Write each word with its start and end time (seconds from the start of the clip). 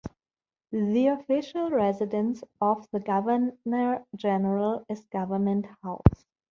The 0.71 1.05
official 1.09 1.69
residence 1.69 2.43
of 2.59 2.87
the 2.91 2.99
Governor-General 2.99 4.83
is 4.89 5.05
Government 5.11 5.67
House. 5.83 6.25